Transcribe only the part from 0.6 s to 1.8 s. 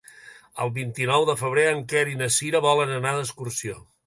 El vint-i-nou de febrer